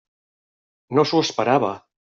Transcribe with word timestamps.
No 0.99 1.07
s'ho 1.11 1.23
esperava. 1.29 1.75